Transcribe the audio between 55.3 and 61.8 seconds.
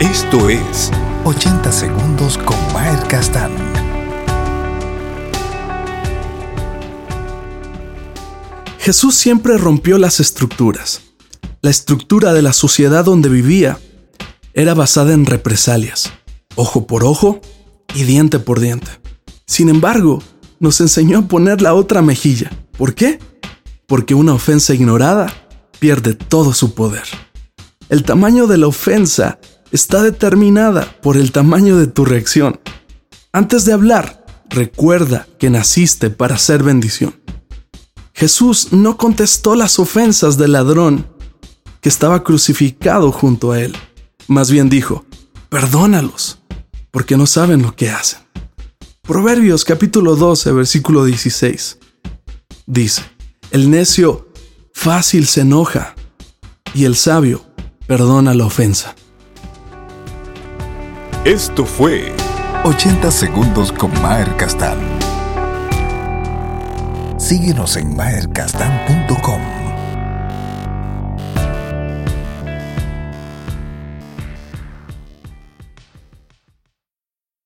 enoja y el sabio perdona la ofensa. Esto